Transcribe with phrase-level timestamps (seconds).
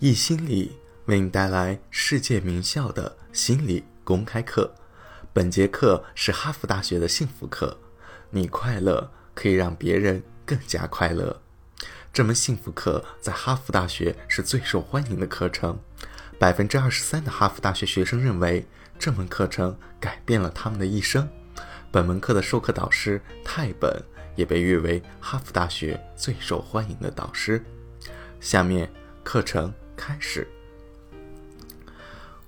[0.00, 4.72] 易心理为你带来世界名校的心理公开课。
[5.32, 7.76] 本节课是哈佛大学的幸福课，
[8.30, 11.42] 你快乐可以让别人更加快乐。
[12.12, 15.76] 这门幸福课在哈佛大学是最受欢迎的课程，
[16.38, 18.64] 百分之二十三的哈佛大学学生认为
[19.00, 21.28] 这门课程改变了他们的一生。
[21.90, 24.00] 本门课的授课导师泰本
[24.36, 27.60] 也被誉为哈佛大学最受欢迎的导师。
[28.38, 28.88] 下面
[29.24, 30.46] 课程开始。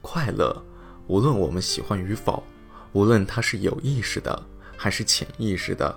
[0.01, 0.65] 快乐，
[1.09, 2.43] 无论我们喜欢与否，
[2.93, 4.43] 无论它是有意识的
[4.77, 5.95] 还是潜意识的，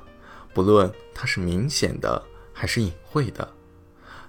[0.53, 3.47] 不论它是明显的还是隐晦的，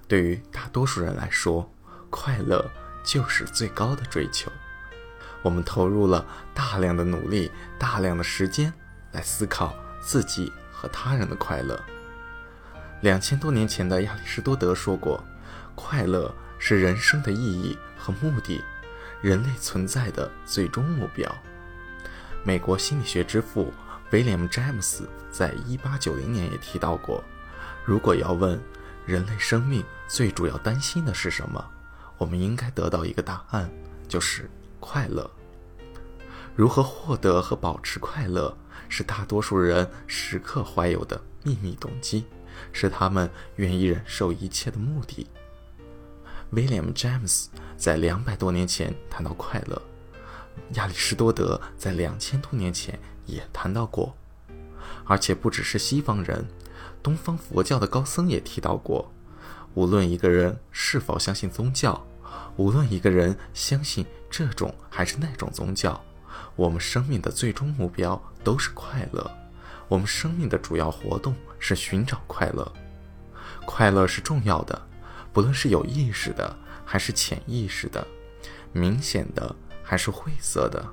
[0.07, 1.69] 对于大多数人来说，
[2.09, 2.63] 快乐
[3.03, 4.49] 就是最高的追求。
[5.41, 8.73] 我们投入了大量的努力、大量的时间
[9.11, 11.79] 来思考自己和他人的快乐。
[13.01, 15.21] 两千多年前的亚里士多德说过
[15.75, 18.63] ：“快乐是人生的意义和目的。”
[19.21, 21.35] 人类存在的最终目标。
[22.43, 23.73] 美国心理学之父
[24.11, 27.23] 威廉·詹姆斯在1890年也提到过：
[27.83, 28.61] 如果要问
[29.03, 31.65] 人类生命最主要担心的是什么，
[32.19, 33.67] 我们应该得到一个答案，
[34.07, 34.47] 就是
[34.79, 35.27] 快乐。
[36.55, 38.55] 如何获得和保持快乐，
[38.89, 42.25] 是大多数人时刻怀有的秘密动机，
[42.71, 45.25] 是他们愿意忍受一切的目的。
[46.51, 49.81] 威廉姆·詹姆斯在两百多年前谈到快乐，
[50.73, 54.15] 亚里士多德在两千多年前也谈到过，
[55.05, 56.45] 而且不只是西方人，
[57.03, 59.11] 东方佛教的高僧也提到过。
[59.73, 62.05] 无论一个人是否相信宗教，
[62.55, 66.01] 无论一个人相信这种还是那种宗教，
[66.55, 69.29] 我们生命的最终目标都是快乐。
[69.89, 72.71] 我们生命的主要活动是寻找快乐，
[73.65, 74.81] 快乐是重要的。
[75.35, 76.55] 不论是有意识的
[76.85, 78.07] 还是潜意识的，
[78.71, 80.87] 明显的还是晦涩的，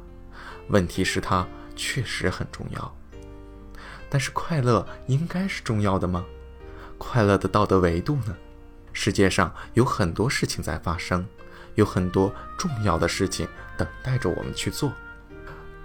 [0.67, 2.97] 问题是它确实很重要。
[4.11, 6.25] 但是快乐应该是重要的吗？
[6.98, 8.36] 快乐的道德维度呢？
[8.92, 11.25] 世界上有很多事情在发生，
[11.77, 14.92] 有很多重要的事情等待着我们去做。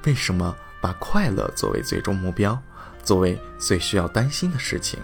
[0.05, 2.59] 为什么把快乐作为最终目标，
[3.03, 4.99] 作为最需要担心的事情？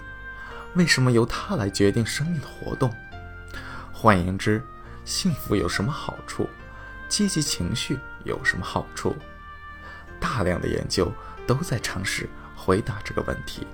[0.74, 2.92] 为什么由它来决定生命的活动？
[4.04, 4.62] 换言之，
[5.06, 6.46] 幸福有什么好处？
[7.08, 9.16] 积极情绪有什么好处？
[10.20, 11.10] 大量的研究
[11.46, 13.66] 都在尝试回答这个问题。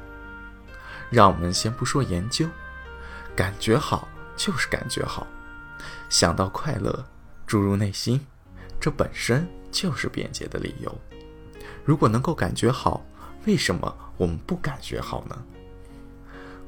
[1.11, 2.49] 让我们先不说研究，
[3.35, 5.27] 感觉好就是感觉好，
[6.09, 7.05] 想到快乐，
[7.45, 8.25] 注入内心，
[8.81, 10.97] 这本身就是便捷的理由。
[11.85, 13.05] 如果能够感觉好，
[13.47, 15.37] 为什么我们不感觉好呢？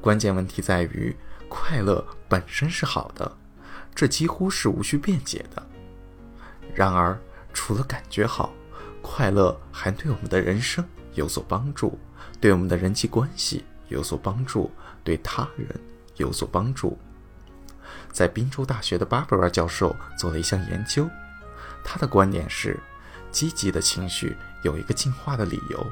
[0.01, 1.15] 关键问题在于，
[1.47, 3.37] 快乐本身是好的。
[3.95, 5.65] 这几乎是无需辩解的。
[6.73, 7.17] 然而，
[7.53, 8.51] 除了感觉好，
[9.01, 10.83] 快乐还对我们的人生
[11.13, 11.97] 有所帮助，
[12.41, 14.71] 对我们的人际关系有所帮助，
[15.03, 15.67] 对他人
[16.15, 16.97] 有所帮助。
[18.11, 21.07] 在宾州大学的巴布尔教授做了一项研究，
[21.83, 22.79] 他的观点是：
[23.31, 25.85] 积极的情绪有一个进化的理由，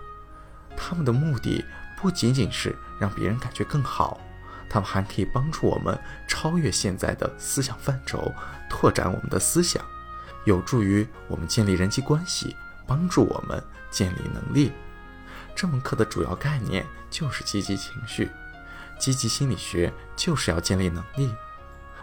[0.76, 1.64] 他们的目的
[2.02, 4.20] 不仅仅是让别人感觉更好。
[4.72, 6.00] 他们还可以帮助我们
[6.30, 8.34] 超越现在的思想范畴，
[8.70, 9.84] 拓展我们的思想，
[10.46, 12.56] 有助于我们建立人际关系，
[12.88, 14.72] 帮助我们建立能力。
[15.54, 18.32] 这门课的主要概念就是积极情绪，
[18.98, 21.30] 积极心理学就是要建立能力。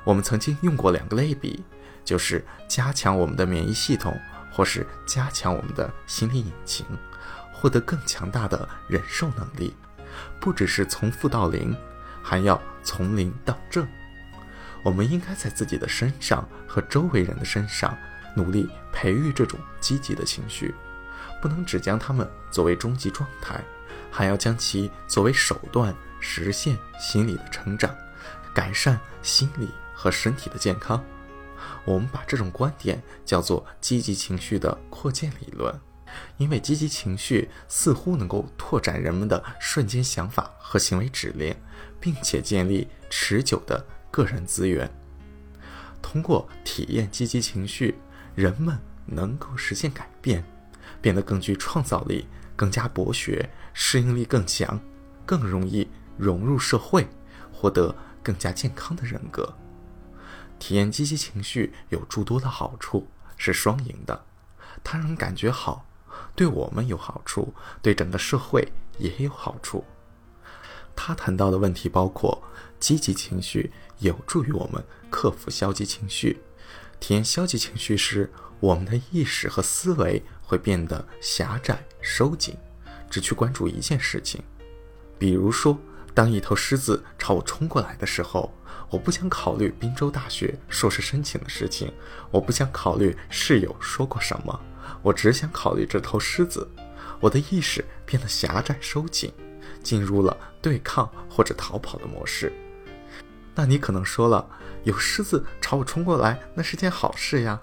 [0.05, 1.65] 我们曾经用过两个类比，
[2.05, 4.15] 就是加强我们的免疫系统，
[4.53, 6.85] 或是加强我们的心理引擎，
[7.51, 9.75] 获得更强大的忍受能力，
[10.39, 11.75] 不只是从负到零。
[12.29, 13.89] 还要从零到正，
[14.83, 17.97] 我们应该在自己的身上和周围人的身上
[18.37, 20.75] 努力培育这种积极的情绪，
[21.41, 23.59] 不能只将它们作为终极状态，
[24.11, 27.97] 还要将其作为手段实现心理的成长，
[28.55, 31.03] 改善心理和身体的健康。
[31.87, 35.75] 我们把这种观点叫做积极情绪的扩建理论。
[36.37, 41.55] 因为积极情绪似乎能够拓展人们的瞬间想法和行为指令，
[42.01, 44.91] 并且建立持久的个人资源。
[46.01, 47.97] 通过体验积极情绪，
[48.35, 50.45] 人们能够实现改变，
[51.01, 54.81] 变得更具创造力、更加博学、适应力更强，
[55.27, 57.09] 更容易融入社会，
[57.53, 59.55] 获得更加健康的人格。
[60.59, 64.25] 体验积极情绪有诸多的好处，是双赢的，
[64.83, 65.85] 它让人感觉好。
[66.35, 69.85] 对我们有好处，对整个社会也有好处。
[70.95, 72.43] 他谈到的问题包括：
[72.81, 76.43] 积极情绪有助于我们克服消极情绪，
[76.99, 82.57] 体验消极情绪时，我们的意识和思维会变得狭窄、收紧，
[83.09, 84.43] 只去关注一件事情。
[85.19, 85.79] 比如说，
[86.15, 88.53] 当一头狮子朝我冲过来的时候，
[88.91, 91.93] 我不想考虑滨州大学硕士申请的事情，
[92.33, 94.61] 我不想考虑室友说过什么，
[95.03, 96.69] 我只想考虑这头狮子。
[97.21, 99.33] 我的意识变得狭窄、收紧，
[99.83, 102.53] 进入了对抗或者逃跑的模式。
[103.55, 104.49] 那你可能说了，
[104.85, 107.61] 有狮子朝我冲过来，那是件好事呀。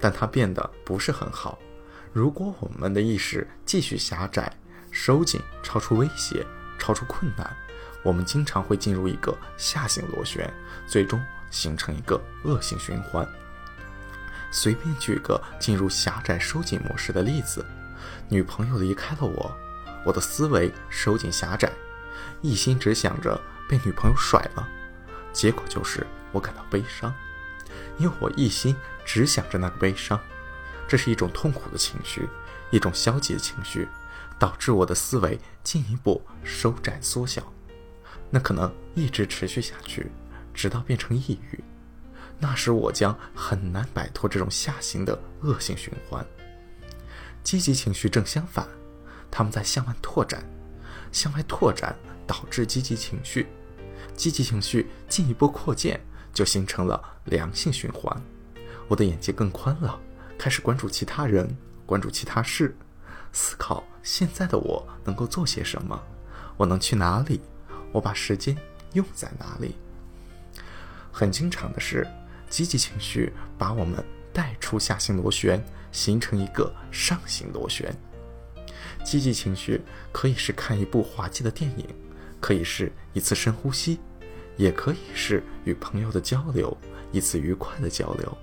[0.00, 1.58] 但它变得不是很好。
[2.12, 4.50] 如果我们的意识继续狭窄、
[4.90, 6.46] 收紧，超出威胁，
[6.78, 7.54] 超出困难，
[8.02, 10.50] 我们经常会进入一个下行螺旋，
[10.86, 11.20] 最终
[11.50, 13.28] 形成一个恶性循环。
[14.56, 17.62] 随便举个进入狭窄收紧模式的例子：
[18.30, 19.54] 女朋友离开了我，
[20.02, 21.70] 我的思维收紧狭窄，
[22.40, 23.38] 一心只想着
[23.68, 24.66] 被女朋友甩了。
[25.30, 27.14] 结果就是我感到悲伤，
[27.98, 28.74] 因为我一心
[29.04, 30.18] 只想着那个悲伤，
[30.88, 32.26] 这是一种痛苦的情绪，
[32.70, 33.86] 一种消极的情绪，
[34.38, 37.42] 导致我的思维进一步收窄缩小，
[38.30, 40.10] 那可能一直持续下去，
[40.54, 41.62] 直到变成抑郁，
[42.38, 46.24] 那时我将很难摆脱这种下行的恶性循环。
[47.42, 48.66] 积极情绪正相反，
[49.30, 50.44] 他们在向外拓展，
[51.12, 51.96] 向外拓展
[52.26, 53.46] 导致积极情绪。
[54.14, 56.00] 积极情绪进一步扩建，
[56.32, 58.20] 就形成了良性循环。
[58.88, 59.98] 我的眼界更宽了，
[60.38, 62.74] 开始关注其他人，关注其他事，
[63.32, 66.00] 思考现在的我能够做些什么，
[66.56, 67.40] 我能去哪里，
[67.92, 68.56] 我把时间
[68.92, 69.76] 用在哪里。
[71.12, 72.06] 很经常的是，
[72.48, 75.62] 积极情绪把我们带出下行螺旋，
[75.92, 77.94] 形成一个上行螺旋。
[79.04, 79.80] 积极情绪
[80.12, 81.86] 可以是看一部滑稽的电影。
[82.38, 83.98] 可以是一次深呼吸，
[84.56, 86.76] 也可以是与朋友的交流，
[87.10, 88.38] 一次愉快的交流。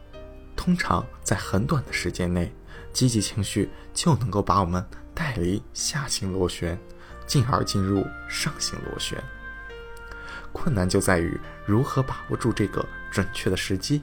[0.55, 2.51] 通常在很短的时间内，
[2.91, 4.83] 积极情绪就能够把我们
[5.13, 6.77] 带离下行螺旋，
[7.27, 9.23] 进而进入上行螺旋。
[10.51, 14.01] 困难就在于如何把握住这个准确的时机。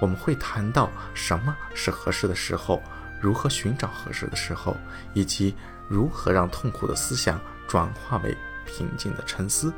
[0.00, 2.82] 我们会谈到什么是合适的时候，
[3.20, 4.76] 如何寻找合适的时候，
[5.14, 5.54] 以及
[5.88, 8.36] 如何让痛苦的思想转化为。
[8.70, 9.72] 平静的沉思，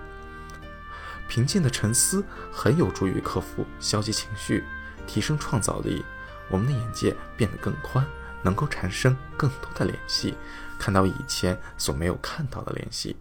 [1.28, 4.64] 平静的沉思很有助于克服消极情绪，
[5.06, 6.04] 提升创造力。
[6.48, 8.04] 我们的眼界变得更宽，
[8.42, 10.34] 能够产生更多的联系，
[10.76, 13.16] 看到以前所没有看到的联系。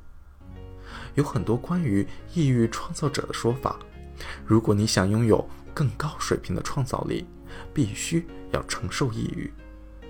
[1.13, 3.77] 有很多关于抑郁创造者的说法。
[4.45, 7.25] 如果你想拥有更高水平的创造力，
[7.73, 9.51] 必须要承受抑郁。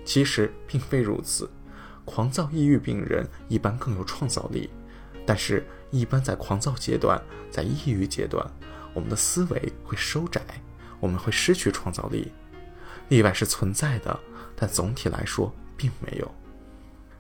[0.05, 1.49] 其实并非如此，
[2.05, 4.69] 狂躁抑郁病人一般更有创造力。
[5.25, 7.21] 但是，一般在狂躁阶段，
[7.51, 8.43] 在抑郁阶段，
[8.93, 10.41] 我们的思维会收窄，
[10.99, 12.31] 我们会失去创造力。
[13.09, 14.19] 例外是存在的，
[14.55, 16.31] 但总体来说并没有。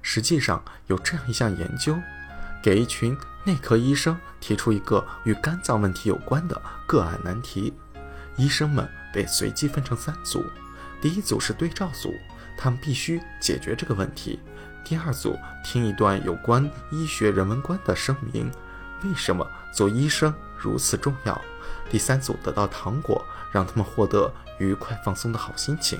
[0.01, 1.95] 实际上，有这样一项研究，
[2.63, 3.15] 给一群
[3.45, 7.73] 内科医生提出一个与肝脏问题有关的个案难题，
[8.35, 10.43] 医生们被随机分成三组，
[11.01, 12.13] 第一组是对照组，
[12.57, 14.39] 他们必须解决这个问题。
[14.83, 18.51] 第二组听一段有关医学人文观的声明，
[19.03, 21.39] 为什么做医生如此重要？
[21.89, 25.99] 第三组得到糖果，让他们获得愉快放松的好心情。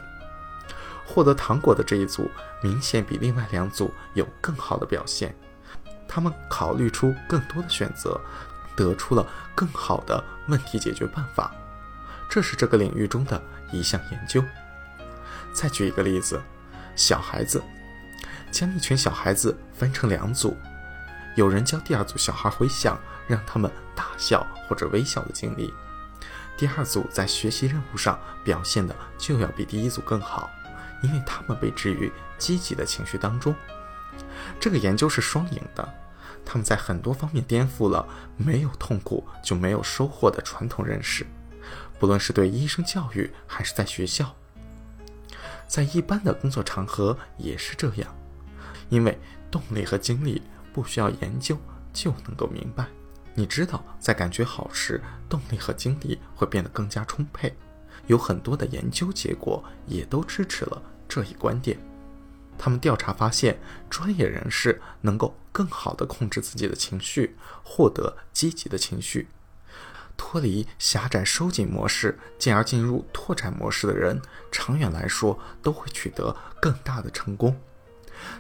[1.06, 2.30] 获得糖果的这一组
[2.62, 5.36] 明显比另外两组有更好的表现，
[6.10, 8.20] 他们考虑出更多的选择，
[8.76, 9.26] 得出了
[9.56, 11.52] 更好的问题解决办法。
[12.30, 14.44] 这是这个领域中的一项研究。
[15.54, 16.42] 再举一个例子，
[16.96, 17.64] 小孩子。
[18.52, 20.58] 将一群小孩子分成两组，
[21.36, 25.72] 有人教第二组小孩回想让他们大笑或者微笑的经历。
[26.58, 30.50] 第二组在学习任务上表现的就要比第一组更好，
[31.04, 33.54] 因为他们被置于积极的情绪当中。
[34.60, 35.94] 这个研究是双赢的，
[36.46, 38.08] 他们在很多方面颠覆了
[38.38, 41.26] 没有痛苦就没有收获的传统认识，
[42.00, 44.36] 不论是对医生教育还是在学校，
[45.68, 48.16] 在一般的工作场合也是这样。
[48.90, 49.18] 因为
[49.52, 50.42] 动力和精力
[50.74, 51.58] 不需要研究
[51.94, 52.88] 就能够明白。
[53.36, 55.00] 你知道，在感觉好时，
[55.30, 57.56] 动力和精力会变得更加充沛。
[58.08, 61.80] 有很多的研究结果也都支持了这一观点。
[62.60, 69.30] 他们调查发现，专业人士能够更好地控制自己的情绪，获得积极的情绪。
[70.18, 77.58] 脱离狭窄收紧模式，进而进入拓展模式的人，长远来说都会取得更大的成功。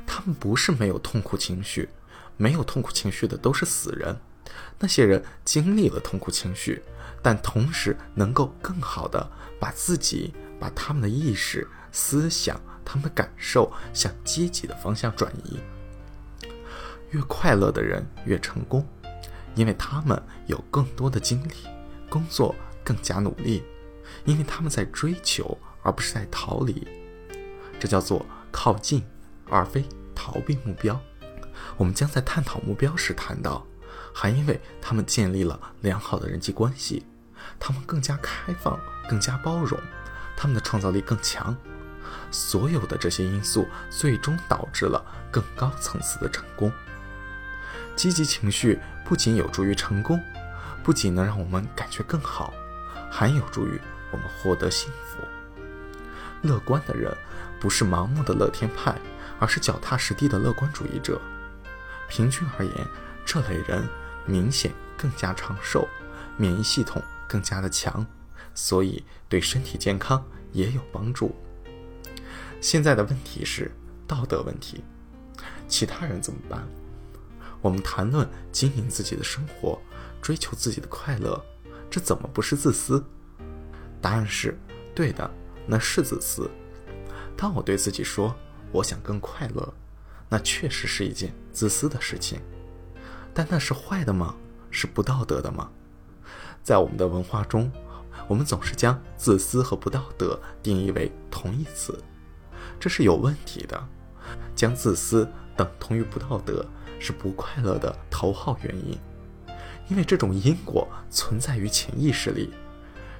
[0.05, 1.87] 他们不是没有痛苦情绪，
[2.35, 4.19] 没有痛苦情绪的都是死人。
[4.79, 6.83] 那些人经历了痛苦情绪，
[7.21, 12.59] 但同时能够更好的把自己、把他们的意识、思想、
[12.91, 15.59] 他们的感受向积极的方向转移。
[17.11, 18.83] 越快乐的人越成功，
[19.53, 21.53] 因为他们有更多的精力，
[22.09, 23.63] 工作更加努力，
[24.25, 26.87] 因为他们在追求而不是在逃离。
[27.79, 29.03] 这叫做靠近，
[29.51, 30.99] 而非逃避目标。
[31.77, 33.63] 我们将在探讨目标时谈到，
[34.11, 37.05] 还因为他们建立了良好的人际关系，
[37.59, 39.79] 他们更加开放、更加包容，
[40.35, 41.55] 他们的创造力更强。
[42.31, 46.71] 所有的这些因素最终导致了更高层次的成功。
[47.95, 50.19] 积极情绪不仅有助于成功，
[50.83, 52.53] 不仅能让我们感觉更好，
[53.11, 53.79] 还有助于
[54.11, 55.23] 我们获得幸福。
[56.41, 57.13] 乐观的人
[57.59, 58.95] 不是盲目的乐天派，
[59.39, 61.19] 而是脚踏实地的乐观主义者。
[62.07, 62.87] 平均而言，
[63.25, 63.85] 这类人
[64.25, 65.87] 明显更加长寿，
[66.37, 68.05] 免疫系统更加的强，
[68.55, 71.35] 所以对身体健康也有帮助。
[72.61, 73.71] 现在的问题是
[74.05, 74.83] 道德问题，
[75.67, 76.67] 其他人怎么办？
[77.61, 79.81] 我们谈论经营自己的生活，
[80.21, 81.41] 追求自己的快乐，
[81.89, 83.03] 这怎么不是自私？
[84.01, 84.57] 答案是
[84.93, 85.29] 对的，
[85.65, 86.49] 那是自私。
[87.35, 88.35] 当我对自己说
[88.71, 89.73] 我想更快乐，
[90.27, 92.39] 那确实是一件自私的事情。
[93.33, 94.35] 但那是坏的吗？
[94.69, 95.69] 是不道德的吗？
[96.61, 97.71] 在我们的文化中，
[98.27, 101.97] 我们总是将自私和不道德定义为同义词，
[102.79, 103.87] 这是有问题的。
[104.55, 106.65] 将自私等同于不道德。
[107.01, 108.99] 是不快乐的头号原因，
[109.87, 112.53] 因为这种因果存在于潜意识里。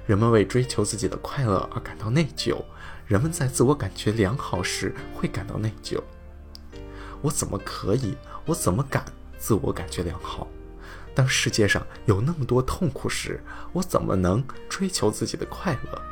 [0.06, 2.62] 人们为追求自己的快乐而感到内疚，
[3.06, 5.98] 人们在自我感觉良好时会感到内疚。
[7.22, 8.14] 我怎么可以？
[8.44, 9.02] 我怎么敢
[9.38, 10.46] 自我感觉良好？
[11.14, 16.02] 当世界上有那么多痛苦时，我怎么能追求自己的快乐？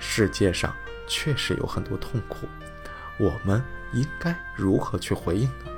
[0.00, 0.74] 世界上
[1.06, 2.46] 确实有很多痛苦，
[3.18, 5.70] 我们应该如何去回应呢？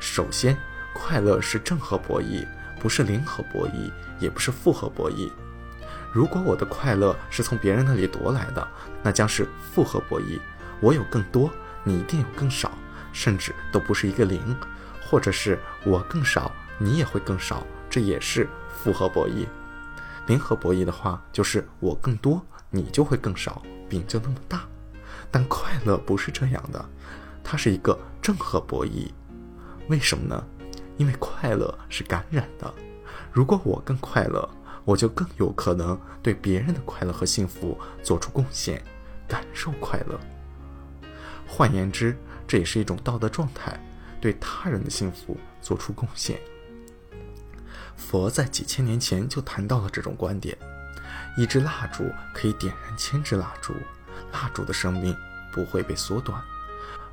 [0.00, 0.56] 首先，
[0.92, 2.46] 快乐是正和博弈，
[2.78, 5.30] 不是零和博弈，也不是负和博弈。
[6.12, 8.68] 如果我的快乐是从别人那里夺来的，
[9.02, 10.38] 那将是负和博弈。
[10.80, 11.50] 我有更多，
[11.82, 12.70] 你一定有更少，
[13.12, 14.56] 甚至都不是一个零，
[15.02, 19.46] 或者是我更少，你也会更少，这也是负和博弈。
[20.26, 23.62] 零和博弈的话，就是我更多，你就会更少，
[23.94, 24.64] 饼就那么大。
[25.30, 26.84] 但快乐不是这样的，
[27.44, 29.08] 它是一个正和博弈。
[29.88, 30.44] 为什么呢？
[30.96, 32.74] 因为快乐是感染的。
[33.32, 34.48] 如果我更快乐，
[34.84, 38.82] 我就更有可能对别人的快乐和幸福做出贡献，
[39.28, 40.18] 感受快乐。
[41.46, 42.16] 换言之，
[42.48, 43.78] 这也是一种道德状态，
[44.20, 46.40] 对他人的幸福做出贡献。
[47.96, 50.56] 佛在几千年前就谈到了这种观点：
[51.36, 53.74] 一支蜡烛可以点燃千支蜡烛，
[54.32, 55.16] 蜡烛的生命
[55.52, 56.40] 不会被缩短。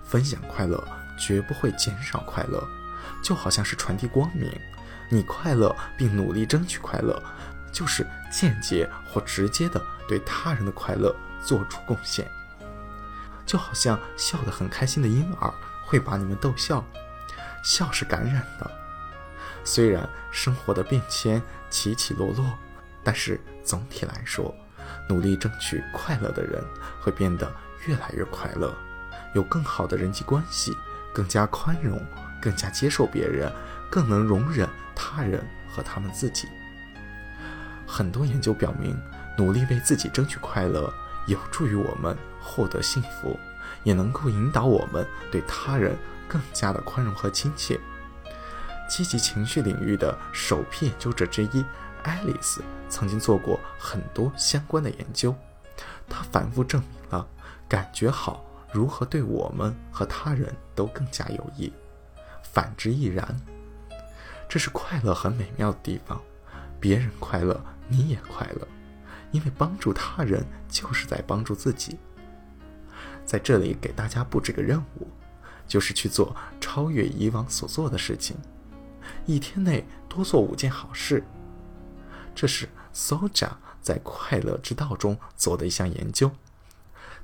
[0.04, 0.84] 分享快乐。
[1.20, 2.68] 绝不会减少快乐，
[3.22, 4.51] 就好像是传递光明。
[5.08, 7.22] 你快乐并努力争取快乐，
[7.72, 12.28] 就是间接或直接的对他人的快乐做出贡献。
[13.46, 15.54] 就好像笑得很开心的婴儿
[15.86, 16.84] 会把你们逗笑，
[17.63, 18.72] 笑是感染的。
[19.63, 22.58] 虽然生活的变迁起起落落，
[23.03, 24.53] 但是总体来说，
[25.08, 26.63] 努力争取快乐的人
[27.01, 27.51] 会变得
[27.86, 28.75] 越来越快乐，
[29.34, 30.72] 有更好的人际关系。
[31.13, 32.01] 更加宽容，
[32.41, 33.51] 更加接受别人，
[33.89, 34.65] 更能容忍
[34.96, 36.48] 他人和他们自己。
[37.86, 38.98] 很多研究表明，
[39.38, 40.89] 努力为自己争取快乐，
[41.27, 43.38] 有助于我们获得幸福，
[43.84, 45.98] 也能够引导我们对他人
[46.29, 47.77] 更加的宽容和亲切。
[48.88, 51.65] 积极情绪领域的首批研究者之一，
[52.03, 55.36] 爱丽丝曾经做过很多相关的研究，
[56.10, 57.27] 她反复证明了
[57.67, 58.46] 感觉好。
[58.74, 61.74] 如何对我们和他人都更加有益，
[62.41, 63.38] 反之亦然。
[64.48, 66.22] 这是快乐很美妙的地方，
[66.79, 68.65] 别人快乐，你也快乐，
[69.31, 72.00] 因为帮助他人就是在帮助自己。
[73.25, 75.08] 在这里给大家布置个任务，
[75.67, 78.38] 就是去做超越以往所做的事情，
[79.25, 81.22] 一天内多做五件好事。
[82.34, 83.50] 这是 Soja
[83.82, 86.32] 在《快乐之道》中做的一项研究。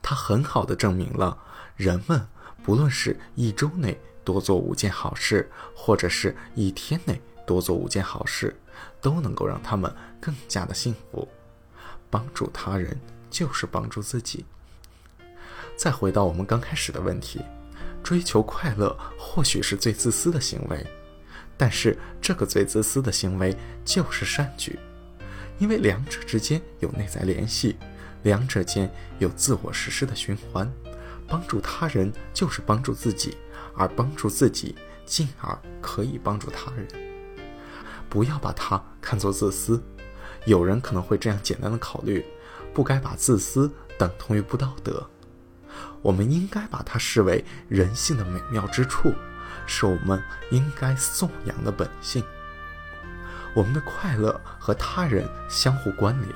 [0.01, 1.37] 它很好的证明了，
[1.75, 2.27] 人们
[2.63, 8.55] 不论是一周内多做五件好事，或者是一天内多做五件好事，
[9.01, 11.27] 都能够让他们更加的幸福。
[12.09, 12.97] 帮助他人
[13.29, 14.45] 就是帮助自己。
[15.75, 17.41] 再回到我们刚开始的问题，
[18.03, 20.85] 追求快乐或许是最自私的行为，
[21.57, 24.79] 但是这个最自私的行为就是善举，
[25.59, 27.77] 因为两者之间有内在联系，
[28.23, 30.71] 两者间有自我实施的循环。
[31.27, 33.35] 帮助他人就是帮助自己，
[33.75, 36.87] 而帮助自己进而可以帮助他人。
[38.09, 39.83] 不要把它看作自私。
[40.45, 42.25] 有人可能会这样简单的考虑：
[42.73, 45.09] 不该把自私等同于不道德。
[46.01, 49.11] 我们应该把它视为人性的美妙之处，
[49.65, 52.23] 是我们应该颂扬的本性。
[53.53, 56.33] 我们的快乐和他人相互关联，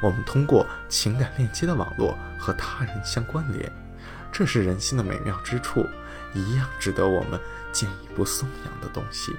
[0.00, 3.70] 我们通过情感链接的网络和他人相关联，
[4.30, 5.86] 这是人性的美妙之处，
[6.34, 7.40] 一样值得我们
[7.72, 9.34] 进一步颂扬的东西。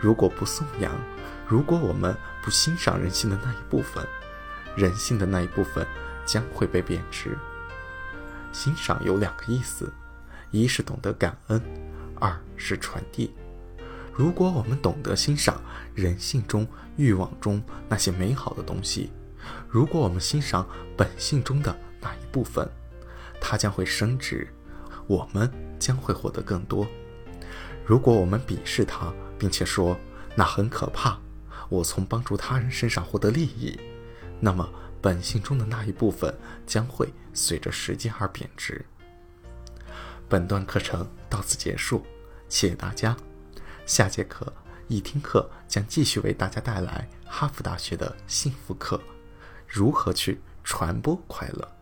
[0.00, 0.92] 如果不颂扬，
[1.48, 4.06] 如果我们不欣赏人性的那一部分，
[4.76, 5.86] 人性的那一部分
[6.24, 7.36] 将会被贬值。
[8.52, 9.92] 欣赏有两个意思，
[10.50, 11.60] 一是懂得感恩，
[12.20, 13.34] 二是传递。
[14.16, 15.60] 如果我们懂得欣赏
[15.94, 19.10] 人性中、欲望中那些美好的东西，
[19.68, 22.66] 如果我们欣赏本性中的那一部分，
[23.38, 24.48] 它将会升值，
[25.06, 26.86] 我们将会获得更多。
[27.84, 29.94] 如果我们鄙视它，并且说
[30.34, 31.18] 那很可怕，
[31.68, 33.78] 我从帮助他人身上获得利益，
[34.40, 34.66] 那么
[35.02, 36.34] 本性中的那一部分
[36.66, 38.82] 将会随着时间而贬值。
[40.26, 42.02] 本段课程到此结束，
[42.48, 43.14] 谢谢大家。
[43.86, 44.52] 下节课
[44.88, 49.00] 一听课将继续为大家带来哈佛大学的幸福课，
[49.68, 51.75] 如何去传播快乐。